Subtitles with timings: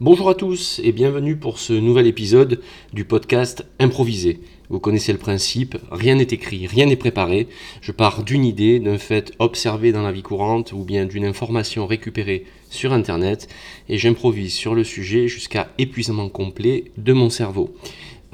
[0.00, 2.60] Bonjour à tous et bienvenue pour ce nouvel épisode
[2.92, 4.40] du podcast Improvisé.
[4.68, 7.46] Vous connaissez le principe, rien n'est écrit, rien n'est préparé.
[7.80, 11.86] Je pars d'une idée, d'un fait observé dans la vie courante ou bien d'une information
[11.86, 13.48] récupérée sur Internet
[13.88, 17.74] et j'improvise sur le sujet jusqu'à épuisement complet de mon cerveau.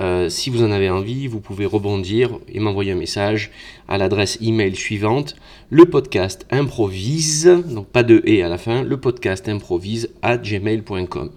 [0.00, 3.50] Euh, si vous en avez envie, vous pouvez rebondir et m'envoyer un message
[3.88, 5.34] à l'adresse email suivante
[5.70, 11.30] le podcast improvise, donc pas de et à la fin, le podcast improvise à gmail.com.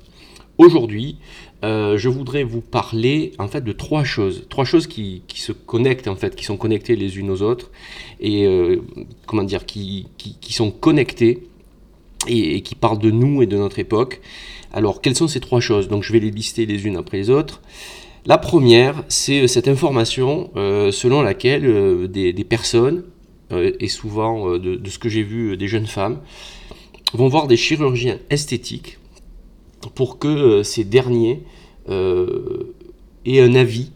[0.57, 1.17] Aujourd'hui,
[1.63, 6.07] euh, je voudrais vous parler en fait de trois choses, trois choses qui, se connectent
[6.07, 7.71] en fait, qui sont connectées les unes aux autres
[8.19, 8.77] et euh,
[9.25, 11.47] comment dire, qui, qui, sont connectées
[12.27, 14.21] et, qui parlent de nous et de notre époque.
[14.73, 15.88] Alors, quelles sont ces trois choses?
[15.88, 17.61] Donc, je vais les lister les unes après les autres.
[18.25, 23.03] La première, c'est cette information euh, selon laquelle des, personnes,
[23.52, 26.20] et souvent de, ce que j'ai vu des jeunes femmes,
[27.13, 28.97] vont voir des chirurgiens esthétiques
[29.89, 31.41] pour que euh, ces derniers
[31.89, 32.73] euh,
[33.25, 33.92] aient un avis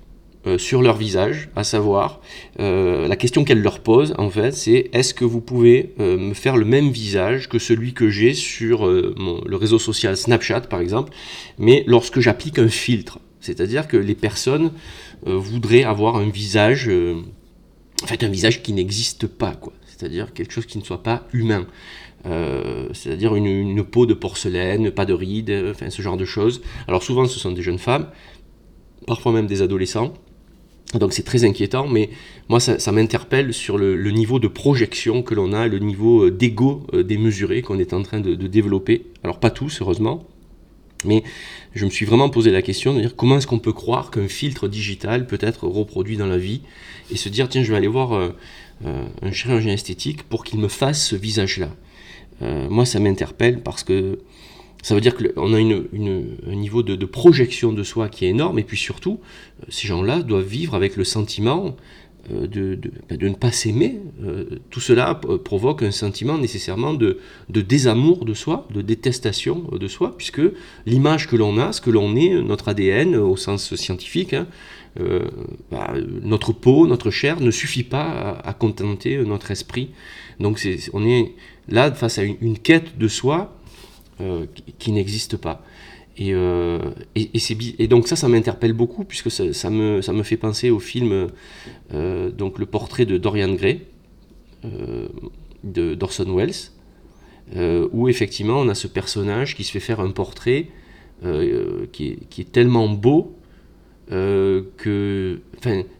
[0.47, 2.21] euh, sur leur visage, à savoir,
[2.57, 6.65] la question qu'elle leur pose, en fait, c'est est-ce que vous pouvez me faire le
[6.65, 11.11] même visage que celui que j'ai sur le réseau social Snapchat, par exemple,
[11.57, 13.19] mais lorsque j'applique un filtre?
[13.45, 14.71] C'est-à-dire que les personnes
[15.25, 16.89] voudraient avoir un visage,
[18.03, 19.59] en fait, un visage qui n'existe pas.
[19.85, 21.67] C'est-à-dire quelque chose qui ne soit pas humain.
[22.25, 26.61] Euh, c'est-à-dire une, peau de porcelaine, pas de rides, enfin ce genre de choses.
[26.87, 28.07] Alors souvent ce sont des jeunes femmes,
[29.05, 30.13] parfois même des adolescents.
[30.93, 32.09] Donc c'est très inquiétant, mais
[32.49, 36.85] moi ça, m'interpelle sur le, niveau de projection que l'on a, le niveau euh, d'ego
[36.93, 39.05] euh, démesuré qu'on est en train de, développer.
[39.23, 40.25] Alors pas tous, heureusement,
[41.05, 41.23] mais
[41.73, 44.27] je me suis vraiment posé la question de dire comment est-ce qu'on peut croire qu'un
[44.27, 46.61] filtre digital peut être reproduit dans la vie
[47.11, 48.31] et se dire tiens je vais aller voir
[48.83, 51.69] un chirurgien esthétique pour qu'il me fasse ce visage-là.
[52.41, 54.19] Euh, moi, ça m'interpelle parce que
[54.81, 58.63] ça veut dire qu'on a un niveau de, projection de soi qui est énorme, et
[58.63, 59.19] puis surtout,
[59.61, 61.75] euh, ces gens-là doivent vivre avec le sentiment
[62.31, 63.99] euh, de, ben, de, ne pas s'aimer.
[64.69, 67.19] tout cela provoque un sentiment nécessairement de,
[67.49, 70.41] désamour de soi, de détestation de soi, puisque
[70.85, 74.47] l'image que l'on a, ce que l'on est, notre ADN au sens scientifique, hein,
[75.71, 75.93] bah,
[76.23, 79.91] notre peau, notre chair ne suffit pas à, contenter notre esprit.
[80.39, 80.59] Donc
[80.93, 81.33] on est
[81.67, 83.55] là face à une, quête de soi
[84.21, 84.45] euh,
[84.79, 85.63] qui, n'existe pas.
[86.21, 86.79] Euh,
[87.15, 91.27] et, donc ça, ça m'interpelle beaucoup puisque ça, me, fait penser au film
[91.93, 93.81] euh, donc le portrait de Dorian Gray
[95.63, 100.67] de d'Orson Welles, où effectivement on a ce personnage qui se fait faire un portrait
[101.91, 103.35] qui, est, tellement beau
[104.11, 105.39] euh, que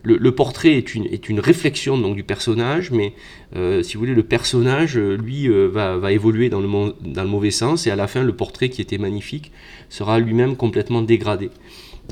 [0.04, 3.14] le, portrait est une, est une, réflexion donc, du personnage, mais
[3.56, 6.68] euh, si vous voulez, le personnage, lui, euh, va, va, évoluer dans le,
[7.02, 9.52] dans le, mauvais sens, et à la fin, le portrait qui était magnifique
[9.90, 11.50] sera lui-même complètement dégradé.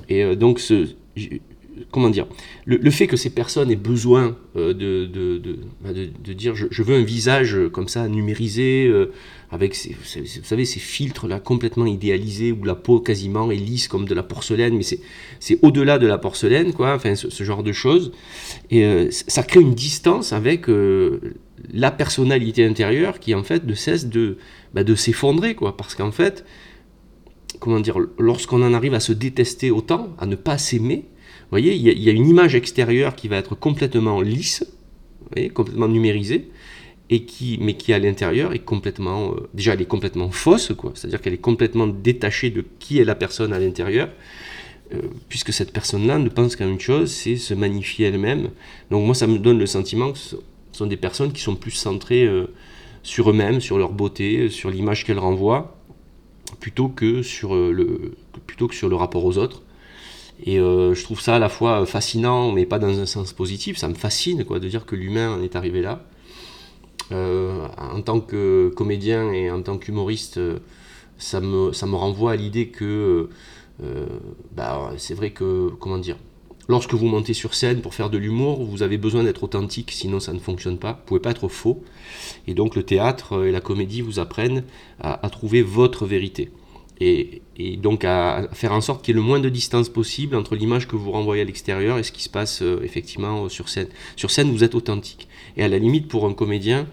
[0.10, 0.88] Et donc, ce,
[1.92, 2.28] comment dire,
[2.66, 5.42] le, fait que ces personnes aient besoin de, de,
[5.84, 8.92] bah, de, de, dire je, veux un visage comme ça numérisé,
[9.54, 14.06] avec ces, vous savez, ces filtres-là complètement idéalisés, où la peau quasiment est lisse comme
[14.06, 14.84] de la porcelaine, mais
[15.40, 18.12] c'est au-delà de la porcelaine, quoi, enfin, ce, genre de choses.
[18.72, 21.36] Et euh, ça crée une distance avec euh,
[21.72, 24.38] la personnalité intérieure qui, en fait, ne cesse de,
[24.74, 26.44] bah, de s'effondrer, quoi, parce qu'en fait,
[27.60, 31.06] comment dire, lorsqu'on en arrive à se détester autant, à ne pas s'aimer,
[31.54, 34.66] voyez, il y, a une image extérieure qui va être complètement lisse,
[35.54, 36.50] complètement numérisée,
[37.10, 40.94] et qui, mais qui à l'intérieur est complètement, euh, déjà elle est complètement fausse, quoi.
[40.96, 44.10] C'est-à-dire qu'elle est complètement détachée de qui est la personne à l'intérieur,
[44.94, 48.50] euh, puisque cette personne-là ne pense qu'à une chose, c'est se magnifier elle-même.
[48.90, 50.38] Donc moi, ça me donne le sentiment que ce
[50.72, 52.48] sont des personnes qui sont plus centrées euh,
[53.04, 55.78] sur eux-mêmes, sur leur beauté, sur l'image qu'elles renvoient,
[56.60, 58.14] plutôt que sur le,
[58.48, 59.62] plutôt que sur le rapport aux autres.
[60.46, 63.78] Et je trouve ça à la fois fascinant, mais pas dans un sens positif.
[63.78, 66.04] Ça me fascine, quoi, de dire que l'humain en est arrivé là.
[67.12, 70.60] Euh, en tant que comédien et en tant qu'humoriste, euh,
[71.18, 73.30] ça me, renvoie à l'idée que
[73.84, 74.06] euh,
[74.56, 76.18] bah, c'est vrai que, comment dire,
[76.70, 80.20] lorsque vous montez sur scène pour faire de l'humour, vous avez besoin d'être authentique, sinon
[80.20, 80.94] ça ne fonctionne pas.
[80.94, 81.84] Vous ne pouvez pas être faux.
[82.48, 84.64] Et donc le théâtre et la comédie vous apprennent
[85.00, 86.52] à, trouver votre vérité.
[87.06, 87.42] Et,
[87.78, 90.88] donc à faire en sorte qu'il y ait le moins de distance possible entre l'image
[90.88, 93.90] que vous renvoyez à l'extérieur et ce qui se passe effectivement sur scène.
[94.16, 95.28] Sur scène, vous êtes authentique.
[95.56, 96.88] Et à la limite, pour un comédien,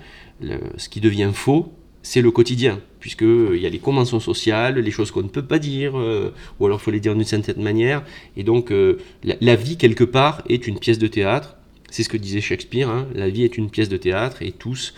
[0.76, 1.72] ce qui devient faux,
[2.02, 5.44] c'est le quotidien, puisqu'il euh, y a les conventions sociales, les choses qu'on ne peut
[5.44, 8.02] pas dire, euh, ou alors il faut les dire d'une certaine manière.
[8.36, 11.56] Et donc, euh, la, vie, quelque part, est une pièce de théâtre.
[11.90, 13.06] C'est ce que disait Shakespeare, hein.
[13.14, 14.94] la vie est une pièce de théâtre, et tous,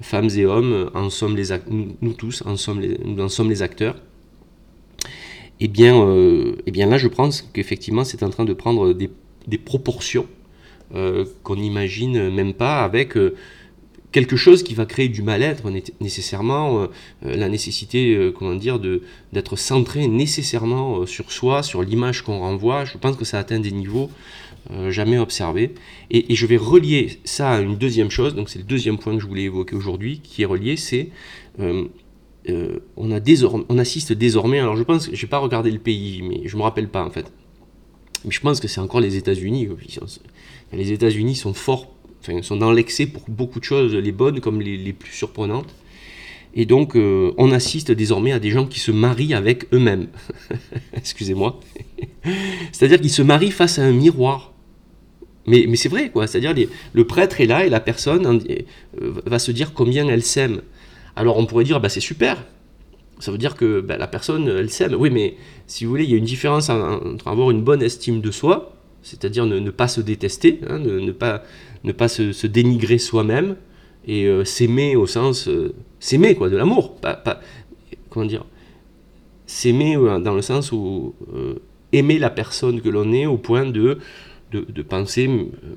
[0.00, 3.96] femmes et hommes, en sommes les nous, tous, en sommes nous en sommes les acteurs.
[5.60, 5.94] Eh bien,
[6.66, 9.10] eh bien là, je pense qu'effectivement, c'est en train de prendre des,
[9.58, 10.26] proportions
[10.92, 13.16] qu'on n'imagine même pas avec
[14.16, 15.64] quelque chose qui va créer du mal-être
[16.00, 16.86] nécessairement, euh,
[17.26, 18.80] euh, la nécessité, euh, comment dire,
[19.32, 22.86] d'être centré nécessairement sur soi, sur l'image qu'on renvoie.
[22.86, 24.10] Je pense que ça atteint des niveaux
[24.88, 25.74] jamais observés.
[26.10, 29.20] Et, je vais relier ça à une deuxième chose, donc c'est le deuxième point que
[29.20, 31.10] je voulais évoquer aujourd'hui, qui est relié, c'est
[32.96, 33.20] on, a
[33.68, 36.58] on assiste désormais, alors je pense, je n'ai pas regardé le pays, mais je ne
[36.58, 37.32] me rappelle pas en fait.
[38.24, 39.68] Mais je pense que c'est encore les États-Unis.
[40.72, 41.96] Les États-Unis sont forts
[42.26, 45.74] enfin, sont dans l'excès pour beaucoup de choses, les bonnes comme les, plus surprenantes.
[46.54, 50.08] Et donc, euh, on assiste désormais à des gens qui se marient avec eux-mêmes.
[50.94, 51.60] Excusez-moi.
[52.72, 54.54] C'est-à-dire qu'ils se marient face à un miroir.
[55.46, 56.26] Mais, mais c'est vrai, quoi.
[56.26, 56.54] C'est-à-dire,
[56.92, 60.62] le prêtre est là et la personne euh, va se dire combien elle s'aime.
[61.16, 62.44] Alors, on pourrait dire, bah, c'est super.
[63.18, 64.94] Ça veut dire que bah, la personne, elle s'aime.
[64.94, 65.36] Oui, mais
[65.66, 68.76] si vous voulez, il y a une différence entre avoir une bonne estime de soi,
[69.02, 73.56] c'est-à-dire ne, pas se détester, hein, ne, pas se, dénigrer soi-même
[74.06, 76.94] et euh, s'aimer au sens euh, s'aimer quoi de l'amour
[78.08, 78.44] comment dire
[79.46, 81.14] s'aimer euh, dans le sens où
[81.92, 83.98] aimer la personne que l'on est au point de
[84.52, 85.28] de, penser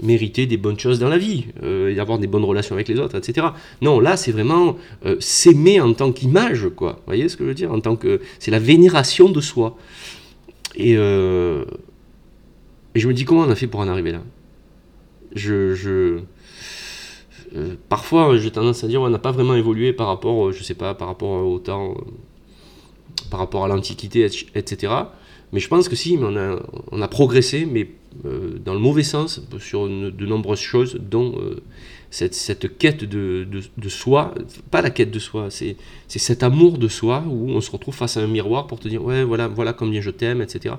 [0.02, 3.18] mériter des bonnes choses dans la vie, et avoir des bonnes relations avec les autres,
[3.18, 3.48] etc.
[3.82, 4.78] Non, là, c'est vraiment
[5.20, 6.94] s'aimer en tant qu'image, quoi.
[6.94, 7.74] Vous voyez ce que je veux dire?
[7.74, 9.76] En tant que c'est la vénération de soi.
[10.76, 14.22] Et, et je me dis comment on a fait pour en arriver là?
[15.36, 16.22] Je,
[17.56, 20.76] euh, parfois, j'ai tendance à dire on n'a pas vraiment évolué par rapport, je sais
[20.76, 21.96] pas, par rapport au temps,
[23.30, 24.94] par rapport à l'Antiquité, etc.
[25.52, 26.36] Mais je pense que si, on
[27.02, 27.90] a, progressé, mais
[28.26, 31.62] euh, dans le mauvais sens, sur de nombreuses choses, dont euh,
[32.12, 33.48] cette, quête de,
[33.88, 34.36] soi,
[34.70, 35.76] pas la quête de soi, c'est
[36.08, 39.04] cet amour de soi où on se retrouve face à un miroir pour te dire
[39.04, 40.76] ouais, voilà, voilà combien je t'aime, etc.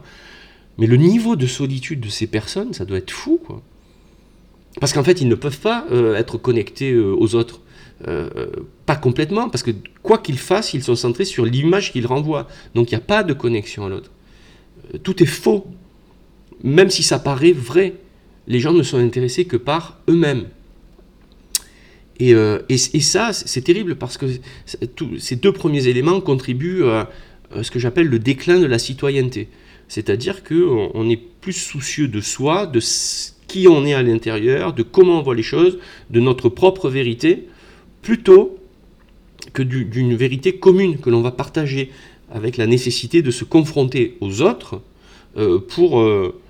[0.79, 3.63] Mais le niveau de solitude de ces personnes, ça doit être fou, quoi.
[4.79, 7.61] Parce qu'en fait, ils ne peuvent pas euh, être connectés aux autres.
[8.87, 9.73] Pas complètement, parce que
[10.03, 12.49] quoi qu'ils fassent, ils sont centrés sur l'image qu'ils renvoient.
[12.75, 14.11] Donc il n'y a pas de connexion à l'autre.
[15.03, 15.67] Tout est faux.
[16.63, 17.95] Même si ça paraît vrai,
[18.47, 20.47] les gens ne sont intéressés que par eux-mêmes.
[22.19, 22.35] Et,
[22.69, 24.27] et, ça, c'est terrible parce que
[25.19, 27.09] ces deux premiers éléments contribuent à,
[27.63, 29.49] ce que j'appelle le déclin de la citoyenneté.
[29.89, 32.81] C'est-à-dire qu'on on est plus soucieux de soi, de
[33.47, 35.79] qui on est à l'intérieur, de comment on voit les choses,
[36.11, 37.49] de notre propre vérité,
[38.03, 38.59] plutôt
[39.53, 41.91] que d'une vérité commune que l'on va partager
[42.31, 44.81] avec la nécessité de se confronter aux autres
[45.37, 46.41] euh, pour, euh,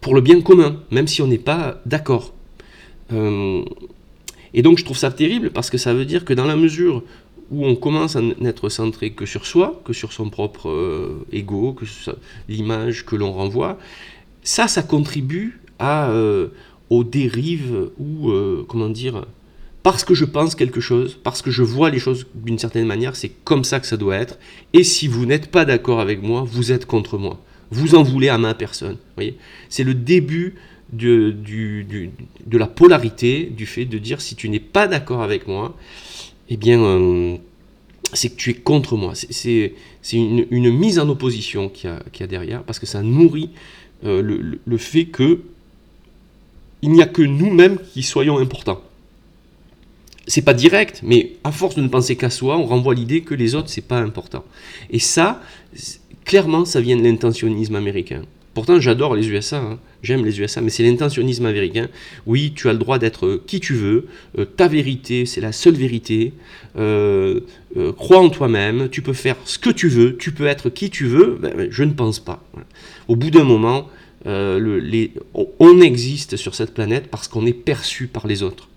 [0.00, 2.32] pour le bien commun, même si on n'est pas d'accord.
[3.12, 3.62] Euh,
[4.54, 7.02] et donc je trouve ça terrible parce que ça veut dire que dans la mesure
[7.50, 11.84] où on commence à n'être centré que sur soi, que sur son propre ego, que
[12.48, 13.76] l'image que l'on renvoie,
[14.42, 16.12] ça, ça contribue à,
[16.90, 18.30] aux dérives ou,
[18.68, 19.26] comment dire,
[19.82, 23.16] parce que je pense quelque chose, parce que je vois les choses d'une certaine manière,
[23.16, 24.38] c'est comme ça que ça doit être.
[24.72, 27.40] Et si vous n'êtes pas d'accord avec moi, vous êtes contre moi.
[27.70, 28.98] Vous en voulez à ma personne.
[29.16, 29.36] Voyez
[29.68, 30.56] c'est le début
[30.92, 31.34] de,
[32.46, 35.76] de la polarité, du fait de dire si tu n'es pas d'accord avec moi,
[36.48, 37.36] eh bien, euh,
[38.12, 39.12] c'est que tu es contre moi.
[39.14, 39.72] C'est
[40.12, 43.50] une, une, mise en opposition qu'il y, a derrière, parce que ça nourrit
[44.02, 45.42] le, le, fait que
[46.82, 48.82] il n'y a que nous-mêmes qui soyons importants.
[50.30, 53.34] C'est pas direct, mais à force de ne penser qu'à soi, on renvoie l'idée que
[53.34, 54.44] les autres, c'est pas important.
[54.88, 55.42] Et ça,
[56.24, 58.22] clairement, ça vient de l'intentionnisme américain.
[58.54, 59.80] Pourtant, j'adore les USA, hein.
[60.04, 61.88] j'aime les USA, mais c'est l'intentionnisme américain.
[62.26, 64.06] Oui, tu as le droit d'être qui tu veux,
[64.38, 66.32] euh, ta vérité, c'est la seule vérité.
[66.76, 67.40] Euh,
[67.76, 70.90] euh, crois en toi-même, tu peux faire ce que tu veux, tu peux être qui
[70.90, 71.40] tu veux.
[71.42, 72.40] Ben, je ne pense pas.
[73.08, 73.88] Au bout d'un moment,
[74.26, 75.08] euh,
[75.58, 78.69] on existe sur cette planète parce qu'on est perçu par les autres.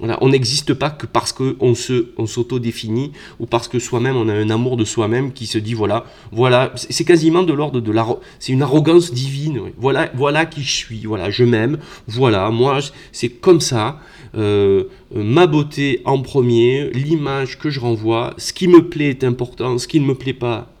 [0.00, 4.76] On n'existe pas que parce qu'on s'auto-définit ou parce que soi-même on a un amour
[4.76, 8.06] de soi-même qui se dit voilà, voilà, c'est quasiment de l'ordre de la,
[8.40, 9.60] c'est une arrogance divine.
[9.78, 11.06] Voilà, voilà qui je suis.
[11.06, 11.78] Voilà, je m'aime.
[12.08, 12.80] Voilà, moi
[13.12, 14.00] c'est comme ça.
[14.36, 14.84] Euh,
[15.14, 19.86] ma beauté en premier, l'image que je renvoie, ce qui me plaît est important, ce
[19.86, 20.74] qui ne me plaît pas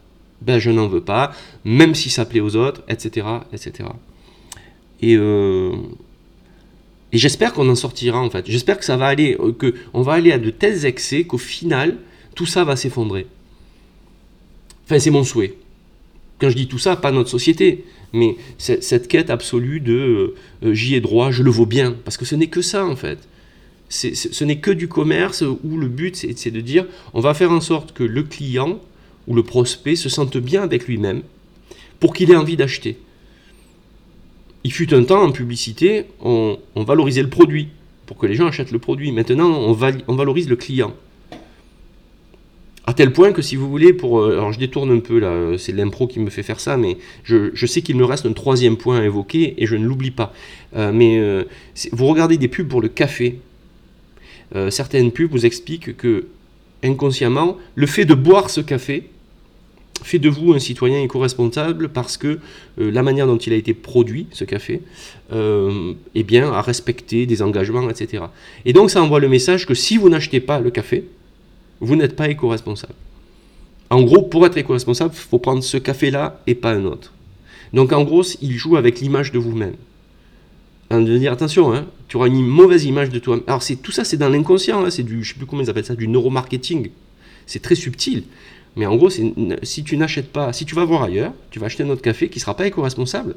[0.44, 1.32] ben je n'en veux pas,
[1.64, 3.26] même si ça plaît aux autres, etc.
[3.52, 3.88] etc.
[5.00, 5.72] Et, euh,
[7.14, 8.44] et j'espère qu'on en sortira en fait.
[8.50, 11.38] J'espère que ça va aller, euh, que on va aller à de tels excès qu'au
[11.38, 11.96] final,
[12.34, 13.26] tout ça va s'effondrer.
[14.84, 15.54] Enfin, c'est mon souhait.
[16.40, 20.96] Quand je dis tout ça, pas notre société, mais cette quête absolue de euh, j'y
[20.96, 23.20] ai droit, je le vaux bien, parce que ce n'est que ça en fait.
[23.88, 27.60] ce n'est que du commerce où le but c'est de dire on va faire en
[27.60, 28.80] sorte que le client
[29.28, 31.22] ou le prospect se sente bien avec lui-même
[32.00, 32.96] pour qu'il ait envie d'acheter.
[34.64, 37.68] Il fut un temps en publicité, on, valorisait le produit
[38.06, 39.12] pour que les gens achètent le produit.
[39.12, 40.94] Maintenant, on, valorise le client.
[42.86, 45.56] À tel point que si vous voulez, pour, euh, alors je détourne un peu là,
[45.58, 48.76] c'est l'impro qui me fait faire ça, mais je, sais qu'il me reste un troisième
[48.76, 50.32] point à évoquer et je ne l'oublie pas.
[50.76, 51.44] Euh, mais euh,
[51.92, 53.40] vous regardez des pubs pour le café.
[54.70, 56.26] certaines pubs vous expliquent que
[56.82, 59.10] inconsciemment, le fait de boire ce café
[60.04, 62.38] fait de vous un citoyen éco-responsable parce que
[62.78, 64.82] la manière dont il a été produit, ce café,
[65.32, 68.24] eh bien, a respecté des engagements, etc.
[68.64, 71.04] Et donc ça envoie le message que si vous n'achetez pas le café,
[71.80, 72.94] vous n'êtes pas éco-responsable.
[73.90, 77.12] En gros, pour être éco-responsable, il faut prendre ce café-là et pas un autre.
[77.72, 79.74] Donc en gros, il joue avec l'image de vous-même.
[80.90, 83.40] De dire attention, hein, tu auras une mauvaise image de toi.
[83.48, 85.84] Alors c'est tout ça, c'est dans l'inconscient, c'est du, je sais plus comment ils appellent
[85.84, 86.90] ça, du neuromarketing.
[87.46, 88.24] C'est très subtil.
[88.76, 91.84] Mais en gros, si tu n'achètes pas, si tu vas voir ailleurs, tu vas acheter
[91.84, 93.36] un autre café qui ne sera pas éco-responsable,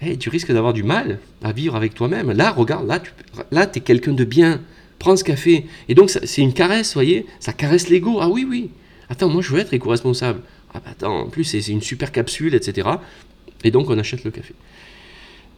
[0.00, 2.30] hey, tu risques d'avoir du mal à vivre avec toi-même.
[2.32, 3.10] Là, regarde, là, tu
[3.50, 4.60] là, es quelqu'un de bien
[5.04, 5.66] prends ce café.
[5.88, 8.20] Et donc, c'est une caresse, voyez Ça caresse l'ego.
[8.20, 8.70] Ah oui, oui.
[9.10, 10.40] Attends, moi, je veux être éco-responsable.
[10.72, 12.88] Ah bah attends, en plus, c'est une super capsule, etc.
[13.62, 14.54] Et donc, on achète le café.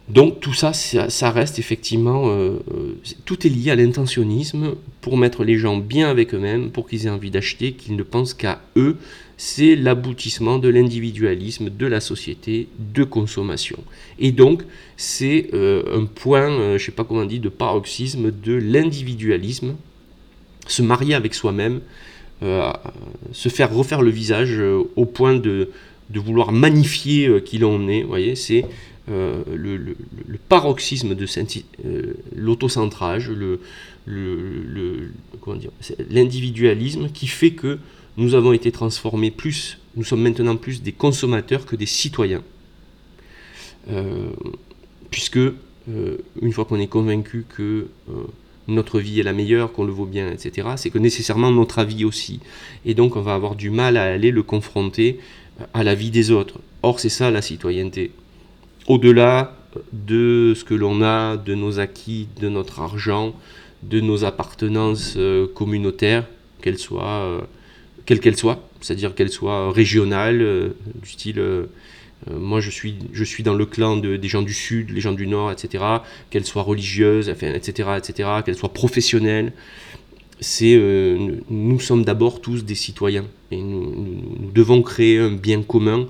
[0.09, 2.95] Donc tout ça, ça, reste effectivement, euh, euh,
[3.25, 7.09] tout est lié à l'intentionnisme pour mettre les gens bien avec eux-mêmes, pour qu'ils aient
[7.09, 8.97] envie d'acheter, qu'ils ne pensent qu'à eux.
[9.35, 13.77] C'est l'aboutissement de l'individualisme de la société de consommation.
[14.17, 14.63] Et donc
[14.95, 19.75] c'est euh, un point, je ne sais pas comment on dit, de paroxysme de l'individualisme,
[20.67, 21.81] se marier avec soi-même,
[22.41, 24.59] se faire refaire le visage
[24.95, 25.69] au point de,
[26.13, 28.65] vouloir magnifier qui l'on est, voyez, c'est
[29.09, 29.95] euh, le,
[30.49, 31.25] paroxysme de
[31.85, 33.31] euh, l'autocentrage,
[36.09, 37.79] l'individualisme qui fait que
[38.17, 42.43] nous avons été transformés plus, nous sommes maintenant plus des consommateurs que des citoyens.
[43.89, 44.29] Euh,
[45.09, 45.39] puisque,
[46.41, 47.87] une fois qu'on est convaincu que
[48.67, 52.03] notre vie est la meilleure, qu'on le vaut bien, etc., c'est que nécessairement notre avis
[52.03, 52.41] aussi.
[52.85, 55.19] Et donc on va avoir du mal à aller le confronter
[55.73, 56.59] à la vie des autres.
[56.83, 58.11] Or, c'est ça la citoyenneté
[58.87, 59.53] au-delà
[59.93, 63.35] de ce que l'on a, de nos acquis, de notre argent,
[63.83, 66.25] de nos appartenances euh, communautaires,
[66.61, 67.41] qu'elles soient, euh,
[68.05, 70.69] quelles qu'elles soient, c'est-à-dire qu'elles soient régionales, euh,
[71.01, 71.43] du style,
[72.31, 75.27] moi je suis, je suis dans le clan des gens du Sud, les gens du
[75.27, 75.83] Nord, etc.,
[76.31, 79.53] qu'elles soient religieuses, etc., etc., qu'elles soient professionnelles.
[80.39, 80.75] C'est,
[81.49, 86.07] nous sommes d'abord tous des citoyens et nous devons créer un bien commun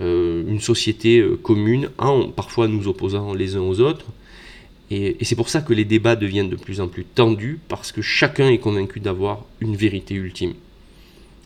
[0.00, 4.06] une société euh, commune, en parfois nous opposant les uns aux autres.
[4.90, 8.00] Et, c'est pour ça que les débats deviennent de plus en plus tendus, parce que
[8.00, 10.54] chacun est convaincu d'avoir une vérité ultime.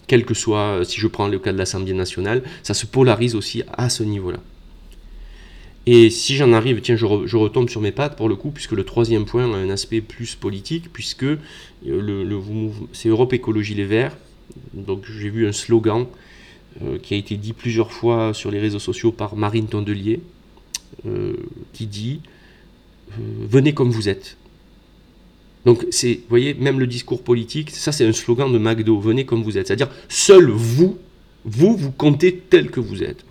[0.07, 3.35] Quel que soit, euh, si je prends le cas de l'Assemblée nationale, ça se polarise
[3.35, 4.41] aussi à ce niveau-là.
[5.87, 8.85] Et si j'en arrive, tiens, je, retombe sur mes pattes pour le coup, puisque le
[8.85, 11.27] troisième point a un aspect plus politique, puisque
[11.85, 12.41] le,
[12.93, 14.17] c'est Europe Écologie Les Verts.
[14.75, 16.05] Donc j'ai vu un slogan euh,
[17.03, 20.21] qui a été dit plusieurs fois sur les réseaux sociaux par Marine Tondelier,
[21.07, 21.35] euh,
[21.73, 22.21] qui dit
[23.13, 24.37] euh, Venez comme vous êtes.
[25.65, 29.25] Donc, c'est, vous voyez, même le discours politique, ça c'est un slogan de McDo, venez
[29.25, 29.69] comme vous êtes.
[29.69, 30.99] C'est-à-dire, seul vous,
[31.45, 33.25] vous, vous comptez tel que vous êtes.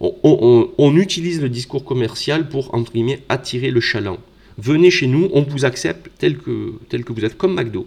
[0.00, 4.18] On, utilise le discours commercial pour, entre guillemets, attirer le chaland.
[4.56, 7.86] Venez chez nous, on vous accepte tel que, tel que vous êtes, comme McDo.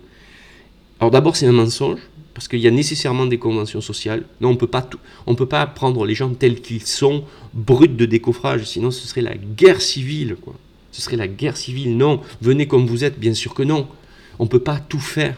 [1.00, 2.01] Alors d'abord, c'est un mensonge,
[2.38, 4.24] parce qu'il y a nécessairement des conventions sociales.
[4.41, 4.58] Non, on
[5.25, 7.24] on peut pas prendre les gens tels qu'ils sont,
[7.56, 10.36] bruts de décoffrage, sinon ce serait la guerre civile.
[10.91, 11.98] Ce serait la guerre civile.
[11.98, 13.88] Non, venez comme vous êtes, bien sûr que non.
[14.38, 15.36] On ne peut pas tout faire.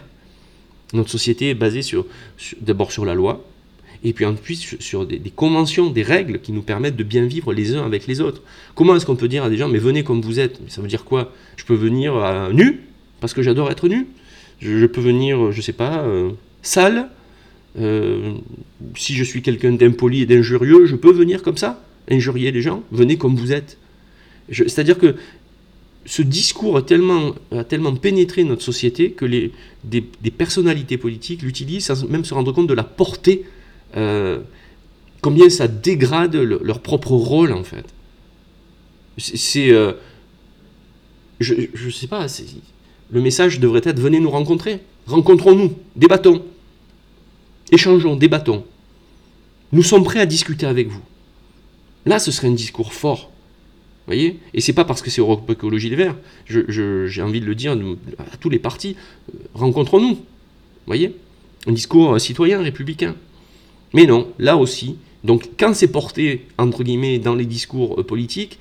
[0.91, 2.05] Notre société est basée sur,
[2.59, 3.45] d'abord sur la loi,
[4.03, 7.75] et puis ensuite sur des, conventions, des règles qui nous permettent de bien vivre les
[7.75, 8.41] uns avec les autres.
[8.75, 10.59] Comment est-ce qu'on peut dire à des gens, mais venez comme vous êtes?
[10.67, 11.31] Ça veut dire quoi?
[11.55, 12.81] Je peux venir à, nu,
[13.21, 14.05] parce que j'adore être nu.
[14.59, 17.09] Je, peux venir, je sais pas, euh, sale,
[17.77, 18.33] euh,
[18.95, 22.83] si je suis quelqu'un d'impoli et d'injurieux, je peux venir comme ça, injurier les gens,
[22.91, 23.77] venez comme vous êtes.
[24.51, 25.15] C'est-à-dire que
[26.05, 27.35] ce discours a tellement,
[27.67, 29.51] tellement pénétré notre société que les,
[29.83, 30.01] des,
[30.31, 33.45] personnalités politiques l'utilisent sans même se rendre compte de la portée,
[33.95, 34.39] euh,
[35.21, 37.85] combien ça dégrade leur propre rôle en fait.
[39.17, 39.71] C'est...
[39.71, 39.93] Euh,
[41.39, 42.25] je ne sais pas,
[43.11, 46.43] le message devrait être venez nous rencontrer, rencontrons-nous, débattons.
[47.71, 48.63] Échangeons, débattons.
[49.71, 51.01] Nous sommes prêts à discuter avec vous.
[52.05, 53.29] Là, ce serait un discours fort.
[54.05, 56.15] voyez Et c'est pas parce que c'est Europe Écologie des Verts.
[56.47, 57.77] J'ai envie de le dire
[58.17, 58.95] à tous les partis.
[59.53, 60.19] Rencontrons-nous.
[60.85, 61.15] voyez
[61.67, 63.15] un discours citoyen, républicain.
[63.93, 68.59] Mais non, là aussi, donc quand c'est porté, entre guillemets, dans les discours politiques,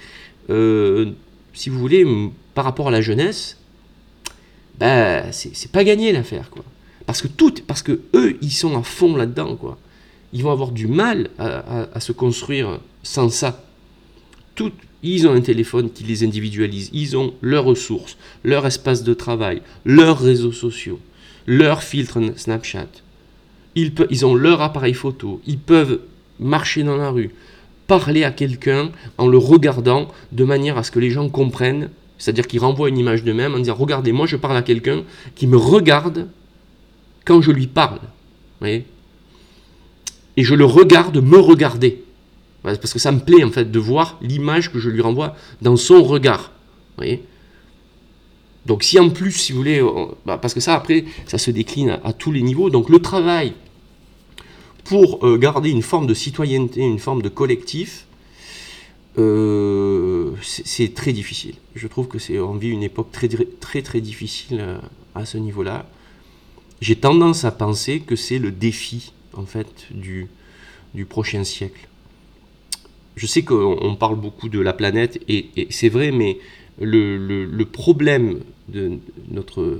[0.48, 2.04] si vous voulez,
[2.54, 3.57] par rapport à la jeunesse,
[4.78, 6.64] ben, c'est pas gagné l'affaire, quoi.
[7.06, 9.78] Parce que tout, parce que eux, ils sont à fond là-dedans, quoi.
[10.32, 13.64] Ils vont avoir du mal à, se construire sans ça.
[14.54, 16.90] Tout, ils ont un téléphone qui les individualise.
[16.92, 21.00] Ils ont leurs ressources, leur espace de travail, leurs réseaux sociaux,
[21.46, 22.88] leur filtre Snapchat.
[23.74, 25.40] Ils ont leur appareil photo.
[25.46, 26.00] Ils peuvent
[26.38, 27.30] marcher dans la rue,
[27.86, 31.88] parler à quelqu'un en le regardant de manière à ce que les gens comprennent.
[32.18, 35.46] C'est-à-dire qu'ils renvoient une image d'eux-mêmes en disant Regardez, moi je parle à quelqu'un qui
[35.46, 36.28] me regarde
[37.24, 38.00] quand je lui parle.
[38.62, 38.84] et
[40.36, 42.04] je le regarde me regarder.
[42.62, 45.76] Parce que ça me plaît en fait de voir l'image que je lui renvoie dans
[45.76, 46.52] son regard.
[46.96, 47.22] voyez?
[48.66, 49.82] Donc si en plus, si vous voulez,
[50.26, 53.54] bah, parce que ça après, ça se décline à, tous les niveaux, donc le travail
[54.84, 58.06] pour euh, garder une forme de citoyenneté, une forme de collectif,
[59.18, 61.54] euh, c'est très difficile.
[61.74, 64.78] Je trouve que c'est on vit une époque très très très difficile euh,
[65.14, 65.86] à ce niveau-là
[66.80, 70.28] j'ai tendance à penser que c'est le défi en fait du,
[70.94, 71.88] du prochain siècle.
[73.16, 76.38] Je sais qu'on parle beaucoup de la planète et, c'est vrai, mais
[76.80, 78.98] le, problème de
[79.28, 79.78] notre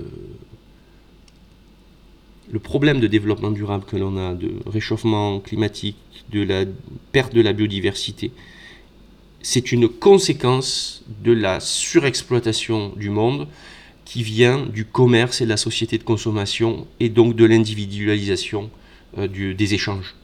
[2.51, 5.99] le problème de développement durable que l'on a, de réchauffement climatique,
[6.33, 6.65] de la
[7.13, 8.33] perte de la biodiversité,
[9.43, 13.47] c'est une conséquence de la surexploitation du monde
[14.05, 18.71] qui vient du commerce et de la société de consommation et donc de l'individualisation
[19.19, 20.15] euh, des échanges.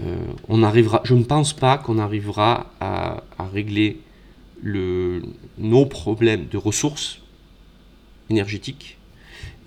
[0.00, 0.16] Euh,
[0.48, 0.58] on
[1.04, 3.98] je ne pense pas qu'on arrivera à, régler
[4.62, 5.22] le,
[5.58, 7.20] nos problèmes de ressources
[8.30, 8.96] énergétiques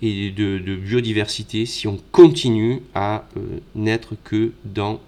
[0.02, 5.00] et de, biodiversité si on continue à euh, n'être que dans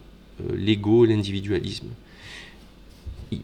[0.54, 1.88] l'ego, l'individualisme.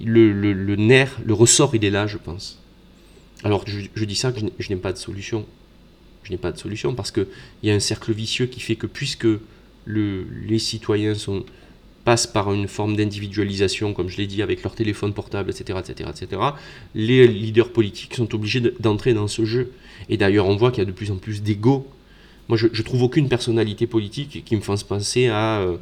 [0.04, 2.60] Le, nerf, le ressort, il est là, je pense.
[3.44, 5.46] Alors je, dis ça que je, n'ai pas de solution.
[6.24, 7.26] Je n'ai pas de solution parce qu'il
[7.62, 9.28] y a un cercle vicieux qui fait que puisque
[9.86, 11.44] les citoyens sont,
[12.04, 16.10] passent par une forme d'individualisation, comme je l'ai dit, avec leur téléphone portable, etc., etc.,
[16.10, 16.42] etc.,
[16.94, 19.72] les leaders politiques sont obligés d'entrer dans ce jeu.
[20.08, 21.86] Et d'ailleurs, on voit qu'il y a de plus en plus d'ego.
[22.48, 25.60] Moi, je, ne trouve aucune personnalité politique qui me fasse penser à...
[25.60, 25.76] Euh,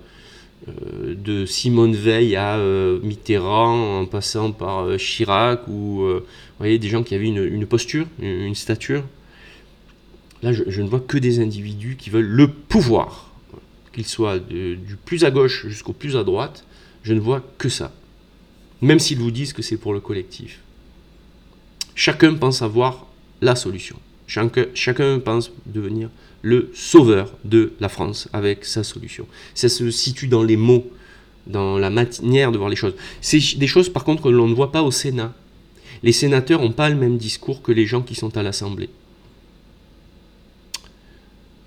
[0.66, 6.06] de Simone Veil à euh, Mitterrand, en passant par euh, Chirac, ou
[6.58, 9.04] voyez, des gens qui avaient une, posture, une, stature.
[10.42, 13.32] Là, je, ne vois que des individus qui veulent le pouvoir,
[13.92, 16.64] qu'ils soient du plus à gauche jusqu'au plus à droite.
[17.02, 17.92] Je ne vois que ça.
[18.80, 20.60] Même s'ils vous disent que c'est pour le collectif.
[21.94, 23.06] Chacun pense avoir
[23.40, 23.96] la solution.
[24.26, 26.08] Chacun, chacun pense devenir
[26.42, 29.26] le sauveur de la France avec sa solution.
[29.54, 30.90] Ça se situe dans les mots,
[31.46, 32.94] dans la manière de voir les choses.
[33.20, 35.32] C'est des choses par contre que l'on ne voit pas au Sénat.
[36.02, 38.90] Les sénateurs n'ont pas le même discours que les gens qui sont à l'Assemblée.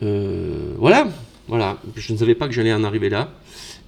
[0.04, 1.10] Euh, voilà,
[1.48, 1.80] voilà.
[1.96, 3.34] Je ne savais pas que j'allais en arriver là,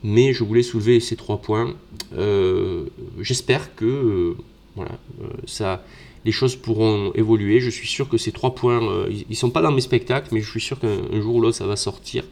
[0.03, 1.75] mais je voulais soulever ces trois points.
[2.17, 2.86] Euh,
[3.19, 4.38] j'espère que euh,
[4.75, 4.97] voilà,
[5.45, 5.84] ça
[6.25, 7.60] les choses pourront évoluer.
[7.60, 10.29] Je suis sûr que ces trois points, euh, ils ne sont pas dans mes spectacles,
[10.32, 12.23] mais je suis sûr qu'un jour ou l'autre, ça va sortir.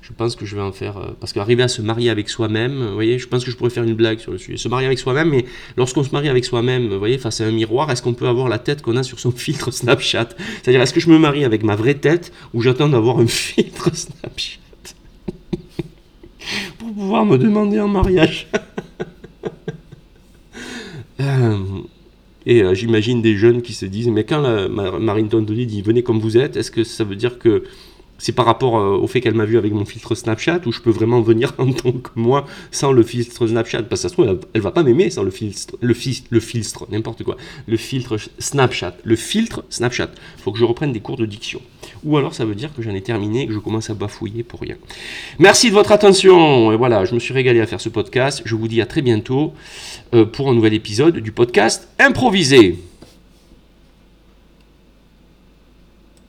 [0.00, 0.96] Je pense que je vais en faire.
[0.96, 3.70] Euh, parce qu'arriver à se marier avec soi-même, vous voyez, je pense que je pourrais
[3.70, 4.56] faire une blague sur le sujet.
[4.56, 5.44] Se marier avec soi-même, mais
[5.76, 8.48] lorsqu'on se marie avec soi-même, vous voyez, face à un miroir, est-ce qu'on peut avoir
[8.48, 10.30] la tête qu'on a sur son filtre Snapchat?
[10.62, 13.94] C'est-à-dire, est-ce que je me marie avec ma vraie tête ou j'attends d'avoir un filtre
[13.94, 14.60] Snapchat?
[16.78, 18.48] Pour pouvoir me demander en mariage
[21.20, 21.58] euh,
[22.48, 26.02] et euh, j'imagine des jeunes qui se disent, mais quand la, Marine Tondoli dit venez
[26.02, 27.62] comme vous êtes, est-ce que ça veut dire que
[28.18, 30.80] c'est par rapport euh, au fait qu'elle m'a vu avec mon filtre Snapchat ou je
[30.80, 34.14] peux vraiment venir en tant que moi sans le filtre Snapchat Parce que ça se
[34.14, 35.94] trouve, elle, va pas m'aimer sans le filtre, le,
[36.30, 37.36] le filtre, n'importe quoi.
[37.66, 38.96] Le filtre Snapchat.
[39.04, 40.10] Le filtre Snapchat.
[40.38, 41.60] Faut que je reprenne des cours de diction.
[42.04, 44.60] Ou alors ça veut dire que j'en ai terminé que je commence à bafouiller pour
[44.60, 44.76] rien.
[45.38, 46.72] Merci de votre attention.
[46.72, 48.42] Et voilà, je me suis régalé à faire ce podcast.
[48.44, 49.54] Je vous dis à très bientôt
[50.14, 52.87] euh, pour un nouvel épisode du podcast Improvisé.